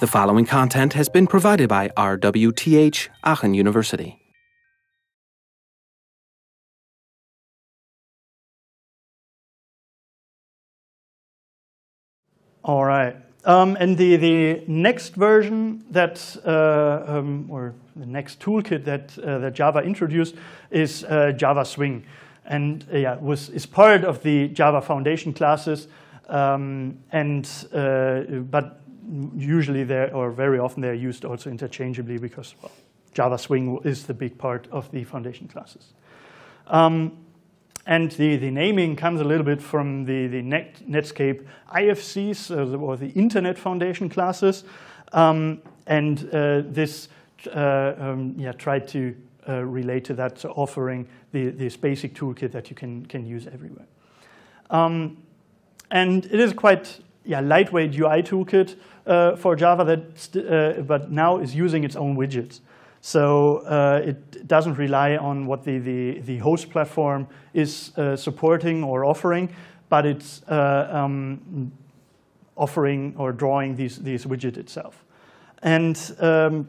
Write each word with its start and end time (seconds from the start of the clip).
The 0.00 0.06
following 0.06 0.46
content 0.46 0.94
has 0.94 1.10
been 1.10 1.26
provided 1.26 1.68
by 1.68 1.88
RWTH 1.90 3.08
Aachen 3.22 3.52
University. 3.52 4.18
All 12.64 12.86
right. 12.86 13.14
Um, 13.44 13.76
and 13.78 13.98
the, 13.98 14.16
the 14.16 14.64
next 14.66 15.16
version 15.16 15.84
that, 15.90 16.34
uh, 16.46 17.02
um, 17.06 17.50
or 17.50 17.74
the 17.94 18.06
next 18.06 18.40
toolkit 18.40 18.86
that, 18.86 19.18
uh, 19.18 19.40
that 19.40 19.52
Java 19.52 19.80
introduced 19.80 20.34
is 20.70 21.04
uh, 21.04 21.32
Java 21.32 21.66
Swing. 21.66 22.06
And 22.46 22.86
uh, 22.90 22.96
yeah, 22.96 23.16
was, 23.18 23.50
is 23.50 23.66
part 23.66 24.04
of 24.04 24.22
the 24.22 24.48
Java 24.48 24.80
Foundation 24.80 25.34
classes. 25.34 25.88
Um, 26.26 27.00
and, 27.12 27.46
uh, 27.74 28.20
but 28.50 28.80
usually 29.36 29.84
they're, 29.84 30.14
or 30.14 30.30
very 30.30 30.58
often 30.58 30.82
they're 30.82 30.94
used 30.94 31.24
also 31.24 31.50
interchangeably 31.50 32.18
because 32.18 32.54
well, 32.62 32.72
Java 33.12 33.38
Swing 33.38 33.78
is 33.84 34.06
the 34.06 34.14
big 34.14 34.38
part 34.38 34.68
of 34.70 34.90
the 34.92 35.04
Foundation 35.04 35.48
classes. 35.48 35.92
Um, 36.66 37.18
and 37.86 38.12
the, 38.12 38.36
the 38.36 38.50
naming 38.50 38.94
comes 38.94 39.20
a 39.20 39.24
little 39.24 39.44
bit 39.44 39.60
from 39.60 40.04
the, 40.04 40.26
the 40.28 40.42
Net, 40.42 40.76
Netscape 40.88 41.46
IFCs, 41.74 42.56
or 42.56 42.66
the, 42.66 42.78
or 42.78 42.96
the 42.96 43.08
Internet 43.10 43.58
Foundation 43.58 44.08
classes. 44.08 44.64
Um, 45.12 45.62
and 45.86 46.28
uh, 46.32 46.62
this 46.66 47.08
uh, 47.54 47.94
um, 47.98 48.34
yeah, 48.36 48.52
tried 48.52 48.86
to 48.88 49.16
uh, 49.48 49.64
relate 49.64 50.04
to 50.04 50.14
that, 50.14 50.38
so 50.38 50.50
offering 50.50 51.08
the, 51.32 51.48
this 51.48 51.76
basic 51.76 52.14
toolkit 52.14 52.52
that 52.52 52.70
you 52.70 52.76
can, 52.76 53.06
can 53.06 53.26
use 53.26 53.46
everywhere. 53.46 53.86
Um, 54.68 55.16
and 55.90 56.26
it 56.26 56.38
is 56.38 56.52
quite 56.52 57.00
yeah, 57.24 57.40
lightweight 57.40 57.94
UI 57.94 58.22
toolkit 58.22 58.76
uh, 59.06 59.36
for 59.36 59.56
Java 59.56 59.84
that, 59.84 60.36
uh, 60.36 60.82
but 60.82 61.10
now 61.10 61.38
is 61.38 61.54
using 61.54 61.84
its 61.84 61.96
own 61.96 62.16
widgets. 62.16 62.60
So 63.00 63.58
uh, 63.58 64.02
it 64.04 64.46
doesn't 64.46 64.74
rely 64.74 65.16
on 65.16 65.46
what 65.46 65.64
the, 65.64 65.78
the, 65.78 66.20
the 66.20 66.38
host 66.38 66.70
platform 66.70 67.26
is 67.54 67.96
uh, 67.96 68.16
supporting 68.16 68.84
or 68.84 69.04
offering, 69.04 69.54
but 69.88 70.04
it's 70.04 70.42
uh, 70.48 70.88
um, 70.92 71.72
offering 72.56 73.14
or 73.16 73.32
drawing 73.32 73.74
these, 73.74 73.98
these 73.98 74.26
widgets 74.26 74.58
itself. 74.58 75.02
And 75.62 75.98
um, 76.20 76.68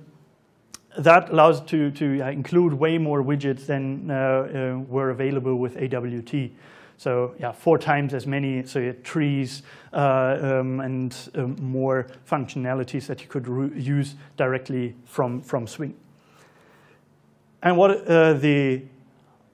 that 0.98 1.30
allows 1.30 1.62
to, 1.62 1.92
to 1.92 2.22
include 2.22 2.74
way 2.74 2.98
more 2.98 3.24
widgets 3.24 3.66
than 3.66 4.10
uh, 4.10 4.80
were 4.88 5.10
available 5.10 5.56
with 5.56 5.78
AWT. 5.78 6.52
So 7.02 7.34
yeah, 7.40 7.52
four 7.52 7.80
times 7.80 8.14
as 8.14 8.28
many 8.28 8.64
so 8.64 8.92
trees 9.04 9.64
uh, 9.92 10.38
um, 10.40 10.80
and 10.82 11.18
um, 11.34 11.56
more 11.60 12.06
functionalities 12.30 13.08
that 13.08 13.24
you 13.24 13.28
could 13.28 13.48
use 13.76 14.14
directly 14.38 14.94
from, 15.06 15.42
from 15.42 15.66
Swing. 15.66 15.96
And 17.64 17.76
what 17.76 18.08
uh, 18.08 18.34
the 18.34 18.84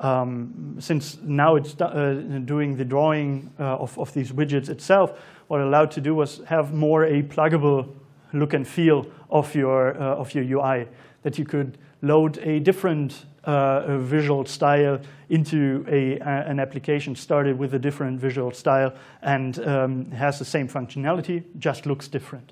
um, 0.01 0.75
since 0.79 1.19
now 1.21 1.55
it's 1.55 1.79
uh, 1.79 2.41
doing 2.43 2.75
the 2.75 2.83
drawing 2.83 3.49
uh, 3.57 3.77
of, 3.77 3.97
of 3.97 4.13
these 4.13 4.33
widgets 4.33 4.67
itself, 4.67 5.17
what 5.47 5.61
it 5.61 5.67
allowed 5.67 5.91
to 5.91 6.01
do 6.01 6.15
was 6.15 6.41
have 6.47 6.73
more 6.73 7.05
a 7.05 7.23
pluggable 7.23 7.87
look 8.33 8.55
and 8.55 8.67
feel 8.67 9.07
of 9.29 9.55
your, 9.55 9.95
uh, 9.95 10.15
of 10.15 10.35
your 10.35 10.43
UI, 10.43 10.85
that 11.21 11.37
you 11.37 11.45
could 11.45 11.77
load 12.01 12.39
a 12.39 12.59
different 12.59 13.23
uh, 13.47 13.97
visual 13.97 14.45
style 14.45 14.99
into 15.29 15.85
a, 15.87 16.19
an 16.19 16.59
application 16.59 17.15
started 17.15 17.57
with 17.57 17.73
a 17.73 17.79
different 17.79 18.19
visual 18.19 18.51
style 18.51 18.93
and 19.21 19.65
um, 19.65 20.11
has 20.11 20.37
the 20.37 20.45
same 20.45 20.67
functionality, 20.67 21.43
just 21.57 21.85
looks 21.85 22.07
different. 22.07 22.51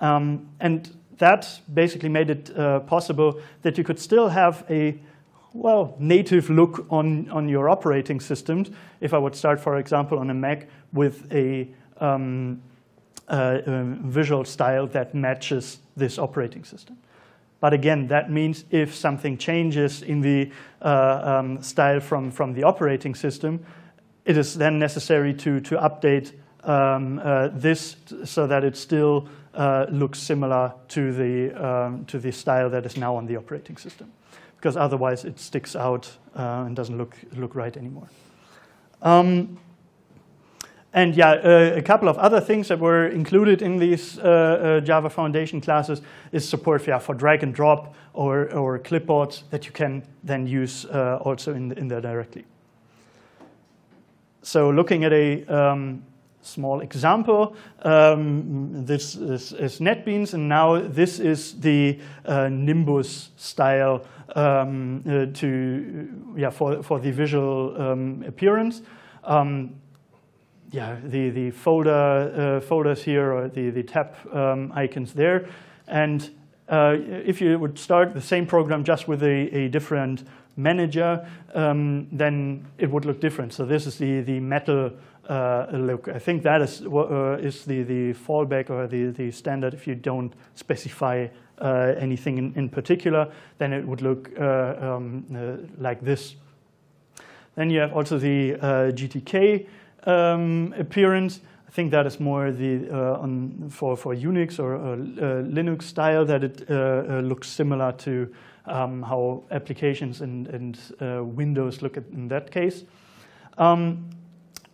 Um, 0.00 0.48
and 0.58 0.90
that 1.18 1.60
basically 1.72 2.08
made 2.08 2.30
it 2.30 2.56
uh, 2.56 2.80
possible 2.80 3.40
that 3.62 3.76
you 3.76 3.84
could 3.84 3.98
still 3.98 4.30
have 4.30 4.64
a 4.70 4.98
well, 5.52 5.94
native 5.98 6.48
look 6.48 6.86
on, 6.90 7.28
on 7.30 7.48
your 7.48 7.68
operating 7.68 8.20
systems. 8.20 8.70
If 9.00 9.12
I 9.12 9.18
would 9.18 9.34
start, 9.34 9.60
for 9.60 9.76
example, 9.76 10.18
on 10.18 10.30
a 10.30 10.34
Mac 10.34 10.68
with 10.92 11.30
a, 11.32 11.68
um, 11.98 12.62
uh, 13.28 13.58
um, 13.66 13.98
visual 14.04 14.44
style 14.44 14.86
that 14.88 15.14
matches 15.14 15.80
this 15.96 16.18
operating 16.18 16.64
system. 16.64 16.96
But 17.60 17.74
again, 17.74 18.06
that 18.08 18.30
means 18.30 18.64
if 18.70 18.94
something 18.94 19.36
changes 19.36 20.02
in 20.02 20.20
the 20.20 20.50
uh, 20.80 21.20
um, 21.22 21.62
style 21.62 22.00
from, 22.00 22.30
from 22.30 22.54
the 22.54 22.62
operating 22.62 23.14
system, 23.14 23.64
it 24.24 24.36
is 24.36 24.54
then 24.54 24.78
necessary 24.78 25.34
to, 25.34 25.60
to 25.60 25.76
update 25.76 26.32
um, 26.64 27.20
uh, 27.22 27.48
this 27.48 27.96
so 28.24 28.46
that 28.46 28.64
it 28.64 28.76
still 28.76 29.28
uh, 29.54 29.86
looks 29.90 30.18
similar 30.18 30.72
to 30.88 31.12
the, 31.12 31.52
um, 31.64 32.04
to 32.06 32.18
the 32.18 32.32
style 32.32 32.70
that 32.70 32.86
is 32.86 32.96
now 32.96 33.14
on 33.16 33.26
the 33.26 33.36
operating 33.36 33.76
system. 33.76 34.10
Because 34.56 34.76
otherwise 34.76 35.24
it 35.24 35.38
sticks 35.38 35.74
out 35.74 36.10
uh, 36.36 36.64
and 36.66 36.76
doesn't 36.76 36.96
look, 36.96 37.16
look 37.34 37.54
right 37.54 37.76
anymore. 37.76 38.08
And 40.92 41.14
yeah, 41.14 41.30
uh, 41.30 41.72
a 41.76 41.82
couple 41.82 42.08
of 42.08 42.18
other 42.18 42.40
things 42.40 42.68
that 42.68 42.80
were 42.80 43.06
included 43.06 43.62
in 43.62 43.78
these 43.78 44.18
uh, 44.18 44.22
uh, 44.22 44.80
Java 44.80 45.08
Foundation 45.08 45.60
classes 45.60 46.02
is 46.32 46.48
support 46.48 46.86
yeah, 46.86 46.98
for 46.98 47.14
drag 47.14 47.44
and 47.44 47.54
drop 47.54 47.94
or, 48.12 48.52
or 48.52 48.78
clipboards 48.78 49.42
that 49.50 49.66
you 49.66 49.72
can 49.72 50.02
then 50.24 50.46
use 50.46 50.84
uh, 50.86 51.18
also 51.22 51.54
in, 51.54 51.72
in 51.72 51.86
there 51.86 52.00
directly. 52.00 52.44
So 54.42 54.70
looking 54.70 55.04
at 55.04 55.12
a 55.12 55.44
um, 55.46 56.02
small 56.42 56.80
example. 56.80 57.54
Um, 57.82 58.84
this 58.84 59.14
is, 59.14 59.52
is, 59.52 59.78
NetBeans, 59.78 60.34
and 60.34 60.48
now 60.48 60.80
this 60.80 61.18
is 61.18 61.60
the 61.60 61.98
uh, 62.24 62.48
Nimbus 62.48 63.30
style 63.36 64.04
um, 64.34 65.02
uh, 65.06 65.26
to 65.38 66.08
yeah 66.36 66.50
for 66.50 66.82
for 66.82 67.00
the 67.00 67.10
visual 67.10 67.80
um, 67.80 68.24
appearance. 68.26 68.82
Um, 69.24 69.74
yeah, 70.72 70.96
the 71.04 71.30
the 71.30 71.50
folder 71.50 72.58
uh, 72.58 72.60
folders 72.60 73.02
here 73.02 73.32
or 73.32 73.48
the 73.48 73.70
the 73.70 73.82
tab 73.82 74.14
um, 74.32 74.72
icons 74.74 75.12
there, 75.12 75.48
and 75.88 76.30
uh, 76.68 76.96
if 76.98 77.40
you 77.40 77.58
would 77.58 77.78
start 77.78 78.14
the 78.14 78.20
same 78.20 78.46
program 78.46 78.84
just 78.84 79.08
with 79.08 79.22
a, 79.22 79.56
a 79.56 79.68
different 79.68 80.24
manager, 80.56 81.26
um, 81.54 82.06
then 82.12 82.66
it 82.78 82.90
would 82.90 83.04
look 83.04 83.20
different. 83.20 83.52
So 83.52 83.64
this 83.64 83.86
is 83.86 83.98
the 83.98 84.20
the 84.20 84.38
metal 84.40 84.92
uh, 85.28 85.66
look. 85.72 86.08
I 86.08 86.18
think 86.18 86.42
that 86.42 86.60
is, 86.60 86.82
uh, 86.82 87.38
is 87.40 87.64
the, 87.64 87.84
the 87.84 88.14
fallback 88.14 88.68
or 88.68 88.88
the, 88.88 89.10
the 89.10 89.30
standard 89.30 89.74
if 89.74 89.86
you 89.86 89.94
don't 89.94 90.32
specify 90.56 91.28
uh, 91.60 91.94
anything 91.98 92.38
in, 92.38 92.52
in, 92.56 92.68
particular, 92.68 93.30
then 93.58 93.72
it 93.72 93.86
would 93.86 94.02
look 94.02 94.30
uh, 94.40 94.74
um, 94.80 95.24
like 95.78 96.00
this. 96.00 96.34
Then 97.54 97.70
you 97.70 97.78
have 97.78 97.92
also 97.92 98.18
the 98.18 98.54
GTK 98.92 99.66
um, 100.04 100.74
appearance. 100.78 101.40
I 101.66 101.70
think 101.70 101.92
that 101.92 102.06
is 102.06 102.18
more 102.18 102.50
the 102.50 102.90
on 102.90 103.68
for, 103.70 103.96
for 103.96 104.14
Unix 104.14 104.58
or 104.58 104.76
Linux 104.76 105.82
style 105.82 106.24
that 106.24 106.42
it 106.42 106.68
looks 106.68 107.48
similar 107.48 107.92
to 107.92 108.34
um, 108.66 109.02
how 109.02 109.44
applications 109.52 110.20
and, 110.20 110.48
and 110.48 110.78
Windows 111.36 111.80
look 111.80 111.96
at 111.96 112.04
in 112.12 112.26
that 112.28 112.50
case. 112.50 112.84
Um, 113.56 114.10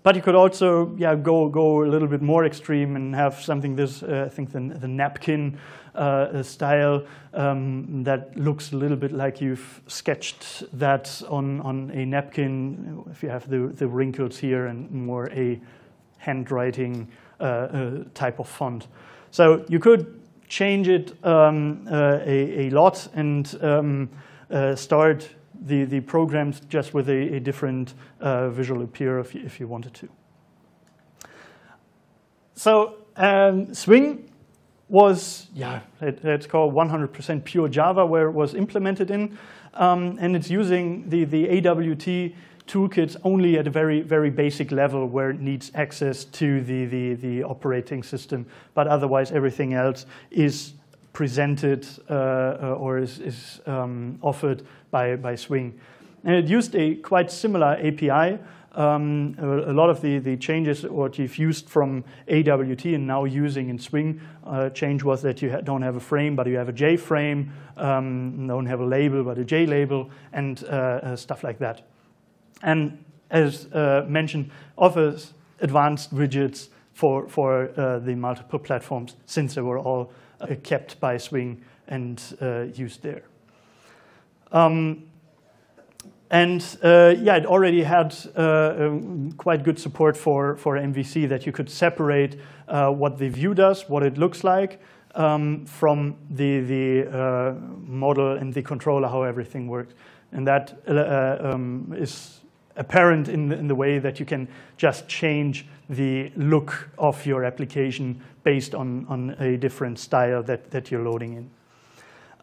but 0.07 0.15
you 0.15 0.23
could 0.23 0.37
also 0.37 0.95
yeah, 0.97 1.17
go, 1.17 1.49
go 1.49 1.83
a 1.83 1.89
little 1.89 2.07
bit 2.07 2.23
more 2.23 2.45
extreme 2.45 2.95
and 2.95 3.13
have 3.13 3.43
something 3.43 3.75
this, 3.75 4.05
uh, 4.05 4.23
I 4.27 4.29
think 4.29 4.53
the, 4.53 4.61
the 4.61 4.87
napkin 4.87 5.59
uh, 5.97 6.45
style 6.45 7.05
um, 7.35 8.05
that 8.05 8.39
looks 8.39 8.73
a 8.73 8.77
little 8.77 8.97
bit 8.97 9.11
like 9.11 9.41
you've 9.41 9.83
sketched 9.89 10.63
that 10.79 11.21
on, 11.29 11.61
on 11.63 11.91
a 11.91 12.07
napkin, 12.07 13.03
if 13.11 13.21
you 13.21 13.31
have 13.31 13.51
the, 13.51 13.67
the 13.75 13.89
wrinkles 13.89 14.39
here 14.39 14.67
and 14.67 14.89
more 14.93 15.29
a 15.33 15.61
handwriting 16.19 17.09
uh, 17.41 17.43
uh 17.43 18.05
type 18.15 18.39
of 18.39 18.49
font. 18.49 18.87
So 19.33 19.65
you 19.69 19.81
could 19.81 20.23
change 20.47 20.87
it 20.87 21.17
um, 21.25 21.85
uh, 21.91 22.21
a, 22.25 22.69
a, 22.69 22.71
lot 22.71 23.09
and 23.15 23.59
um, 23.61 24.09
uh, 24.53 24.77
start 24.77 25.29
the, 25.61 25.85
the 25.85 26.01
programs 26.01 26.61
just 26.69 26.95
with 26.95 27.09
a, 27.09 27.37
a 27.37 27.41
different 27.41 27.95
uh, 28.21 28.51
visual 28.51 28.83
appear 28.83 29.19
if 29.19 29.35
you, 29.35 29.43
if 29.45 29.61
you 29.61 29.69
wanted 29.69 29.95
to. 29.95 30.09
So 32.55 32.97
um, 33.17 33.75
Swing 33.75 34.31
was, 34.89 35.49
yeah, 35.55 35.81
let, 36.01 36.25
us 36.25 36.47
call 36.47 36.73
100% 36.73 37.45
pure 37.45 37.69
Java 37.69 38.07
where 38.07 38.29
it 38.29 38.33
was 38.33 38.55
implemented 38.55 39.11
in. 39.11 39.39
Um, 39.75 40.17
and 40.21 40.35
it's 40.35 40.49
using 40.49 41.09
the, 41.11 41.25
the 41.25 41.59
AWT 41.59 42.33
toolkits 42.67 43.17
only 43.25 43.59
at 43.59 43.67
a 43.67 43.71
very, 43.71 44.01
very 44.01 44.31
basic 44.31 44.73
level 44.73 45.07
where 45.07 45.31
it 45.31 45.41
needs 45.41 45.71
access 45.75 46.25
to 46.25 46.63
the, 46.63 46.87
the, 46.87 47.15
the 47.15 47.45
operating 47.45 48.03
system. 48.03 48.47
But 48.75 48.87
otherwise, 48.87 49.33
everything 49.33 49.75
else 49.75 50.07
is 50.31 50.75
presented 51.17 51.87
uh, 52.11 52.77
or 52.79 52.99
is, 52.99 53.21
is 53.21 53.61
um, 53.65 54.19
offered 54.21 54.63
by, 54.91 55.17
by 55.17 55.35
Swing. 55.35 55.73
And 56.25 56.35
it 56.35 56.45
used 56.45 56.77
a 56.77 56.97
quite 56.97 57.31
similar 57.31 57.79
API 57.83 58.39
Um, 58.77 59.35
a, 59.39 59.73
lot 59.73 59.89
of 59.89 60.03
the, 60.03 60.19
the 60.19 60.37
changes 60.37 60.83
what 60.83 61.19
you've 61.19 61.39
used 61.39 61.67
from 61.71 62.05
AWT 62.29 62.85
and 62.85 63.07
now 63.07 63.25
using 63.25 63.71
in 63.71 63.79
Swing 63.79 64.21
uh, 64.45 64.69
change 64.69 65.03
was 65.03 65.23
that 65.23 65.41
you 65.41 65.49
don't 65.65 65.81
have 65.81 65.97
a 65.97 66.01
frame, 66.01 66.37
but 66.37 66.47
you 66.47 66.59
have 66.59 66.69
a 66.69 66.75
J 66.75 66.99
frame, 66.99 67.51
um, 67.79 68.47
don't 68.47 68.67
have 68.67 68.81
a 68.81 68.85
label, 68.85 69.25
but 69.25 69.39
a 69.39 69.45
J 69.45 69.65
label, 69.65 70.11
and 70.35 70.63
uh, 70.65 70.67
uh, 70.67 71.17
stuff 71.17 71.43
like 71.43 71.59
that. 71.61 71.89
And 72.63 73.03
as 73.31 73.73
uh, 73.73 74.05
mentioned, 74.07 74.51
offers 74.77 75.33
advanced 75.61 76.15
widgets 76.15 76.69
for, 76.97 77.29
for 77.29 77.69
uh, 77.79 77.99
the 77.99 78.15
multiple 78.15 78.59
platforms 78.59 79.17
since 79.27 79.55
they 79.55 79.61
were 79.61 79.79
all 79.79 80.11
uh, 80.41 80.47
kept 80.63 80.99
by 80.99 81.19
Swing 81.19 81.63
and 81.89 82.23
used 82.75 83.03
there. 83.03 83.23
Um, 84.51 85.03
and 86.31 86.63
uh, 86.83 87.15
yeah, 87.19 87.37
it 87.37 87.45
already 87.45 87.83
had 87.83 88.17
uh, 88.35 88.75
um, 88.79 89.33
quite 89.33 89.63
good 89.63 89.79
support 89.79 90.17
for, 90.17 90.57
for 90.57 90.77
MVC 90.77 91.29
that 91.29 91.45
you 91.45 91.53
could 91.53 91.69
separate 91.69 92.41
uh, 92.67 92.91
what 92.91 93.19
the 93.19 93.29
view 93.29 93.53
does, 93.53 93.89
what 93.91 94.03
it 94.03 94.17
looks 94.17 94.43
like, 94.43 94.81
um, 95.15 95.67
from 95.67 96.17
the, 96.31 96.61
the 96.61 97.09
uh, 97.15 97.55
model 97.87 98.39
and 98.39 98.55
the 98.55 98.63
controller, 98.63 99.07
how 99.07 99.23
everything 99.23 99.69
works. 99.69 99.93
And 100.33 100.47
that 100.47 100.81
uh, 100.89 101.37
um, 101.53 101.95
is 101.95 102.41
apparent 102.77 103.29
in 103.29 103.49
the, 103.49 103.59
in 103.59 103.69
the 103.69 103.75
way 103.75 103.99
that 103.99 104.21
you 104.21 104.27
can 104.27 104.49
just 104.77 105.09
change 105.09 105.67
the 105.89 106.31
look 106.37 106.91
of 106.99 107.25
your 107.27 107.45
application 107.45 108.21
based 108.45 108.75
on, 108.75 109.07
on 109.09 109.31
a 109.39 109.57
different 109.57 109.99
style 109.99 110.43
that, 110.43 110.71
that 110.71 110.91
you're 110.91 111.03
loading 111.03 111.35
in. 111.35 111.51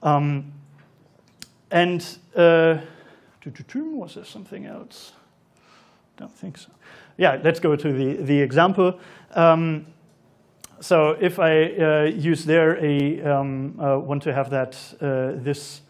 Um, 0.01 0.53
and 1.71 2.05
uh, 2.35 2.77
was 3.75 4.15
there 4.15 4.25
something 4.25 4.65
else? 4.65 5.13
Don't 6.17 6.31
think 6.31 6.57
so. 6.57 6.69
Yeah, 7.17 7.39
let's 7.43 7.59
go 7.59 7.75
to 7.75 7.93
the, 7.93 8.23
the 8.23 8.39
example. 8.39 8.99
Um, 9.31 9.87
so 10.79 11.11
if 11.19 11.39
I 11.39 11.65
uh, 11.75 12.03
use 12.03 12.45
there 12.45 12.77
a, 12.83 13.21
um, 13.21 13.79
uh, 13.79 13.97
want 13.97 14.23
to 14.23 14.33
have 14.33 14.49
that, 14.49 14.75
uh, 15.01 15.41
this 15.41 15.81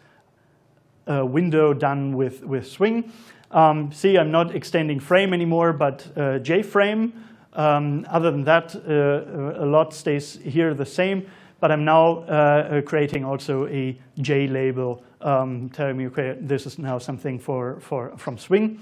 uh, 1.10 1.26
window 1.26 1.74
done 1.74 2.16
with, 2.16 2.44
with 2.44 2.66
Swing, 2.66 3.12
um, 3.54 3.90
see 3.92 4.18
I'm 4.18 4.30
not 4.30 4.54
extending 4.54 5.00
frame 5.00 5.32
anymore, 5.32 5.72
but 5.72 6.06
uh, 6.16 6.38
JFrame. 6.40 7.12
Um, 7.54 8.04
other 8.10 8.30
than 8.30 8.44
that, 8.44 8.74
uh, 8.74 9.62
a 9.62 9.66
lot 9.66 9.94
stays 9.94 10.38
here 10.42 10.74
the 10.74 10.84
same, 10.84 11.26
but 11.60 11.70
I'm 11.70 11.84
now 11.84 12.82
creating 12.82 13.24
also 13.24 13.66
a 13.68 13.98
J 14.18 14.48
label 14.48 15.02
um, 15.24 15.70
telling 15.70 15.96
me, 15.96 16.06
okay, 16.08 16.36
this 16.40 16.66
is 16.66 16.78
now 16.78 16.98
something 16.98 17.38
for, 17.38 17.80
for, 17.80 18.16
from 18.18 18.38
Swing. 18.38 18.80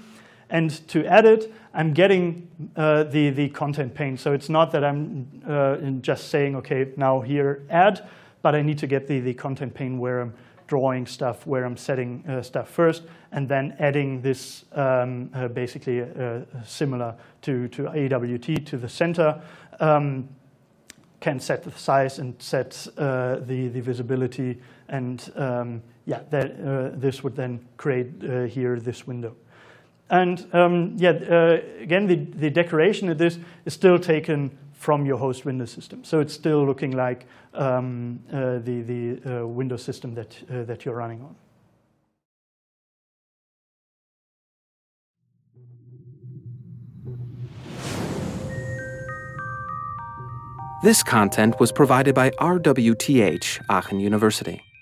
And 0.49 0.87
to 0.89 1.05
add 1.05 1.25
it, 1.25 1.51
I'm 1.73 1.93
getting 1.93 2.47
uh, 2.75 3.03
the, 3.03 3.29
the 3.31 3.49
content 3.49 3.95
pane. 3.95 4.17
So 4.17 4.33
it's 4.33 4.49
not 4.49 4.71
that 4.73 4.83
I'm 4.83 5.27
uh, 5.47 5.77
just 6.01 6.29
saying, 6.29 6.55
okay, 6.57 6.91
now 6.97 7.21
here 7.21 7.63
add, 7.69 8.07
but 8.41 8.53
I 8.53 8.61
need 8.61 8.77
to 8.79 8.87
get 8.87 9.07
the, 9.07 9.19
the 9.19 9.33
content 9.33 9.73
pane 9.73 9.97
where 9.97 10.21
I'm 10.21 10.33
drawing 10.67 11.05
stuff, 11.05 11.45
where 11.45 11.65
I'm 11.65 11.77
setting 11.77 12.23
uh, 12.27 12.41
stuff 12.41 12.69
first, 12.69 13.03
and 13.31 13.47
then 13.47 13.75
adding 13.79 14.21
this 14.21 14.65
um, 14.73 15.29
uh, 15.33 15.47
basically 15.47 16.01
uh, 16.01 16.41
similar 16.65 17.15
to, 17.41 17.67
to 17.69 17.87
AWT 17.87 18.65
to 18.65 18.77
the 18.77 18.89
center. 18.89 19.41
Um, 19.79 20.29
can 21.19 21.39
set 21.39 21.63
the 21.63 21.71
size 21.71 22.19
and 22.19 22.35
set 22.37 22.85
uh, 22.97 23.37
the, 23.47 23.69
the 23.69 23.79
visibility 23.79 24.59
and 24.89 25.31
um, 25.37 25.81
yeah, 26.05 26.19
that, 26.31 26.51
uh, 26.59 26.89
this 26.99 27.23
would 27.23 27.33
then 27.33 27.65
create 27.77 28.11
uh, 28.23 28.41
here 28.41 28.77
this 28.77 29.07
window. 29.07 29.33
And 30.09 30.45
um, 30.53 30.95
yeah, 30.97 31.11
again, 31.79 32.07
the, 32.07 32.15
the 32.15 32.49
decoration 32.49 33.07
of 33.07 33.17
this 33.17 33.39
is 33.63 33.73
still 33.73 33.97
taken 33.97 34.51
from 34.83 35.05
your 35.05 35.17
host 35.17 35.45
Windows 35.45 35.71
system. 35.71 36.03
So 36.03 36.19
it's 36.19 36.33
still 36.33 36.65
looking 36.65 36.91
like 36.91 37.25
um, 37.53 38.19
uh, 38.29 38.59
the, 38.59 38.81
the 38.81 39.43
uh, 39.43 39.47
Windows 39.47 39.81
system 39.81 40.13
that, 40.15 40.37
uh, 40.51 40.63
that 40.63 40.83
you're 40.83 40.95
running 40.95 41.21
on. 41.21 41.35
This 50.83 51.01
content 51.01 51.61
was 51.61 51.71
provided 51.71 52.13
by 52.13 52.31
RWTH 52.31 53.61
Aachen 53.69 54.01
University. 54.01 54.72